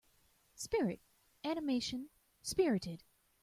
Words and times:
Spirit 0.55 0.99
animation 1.43 2.09
Spirited. 2.41 3.03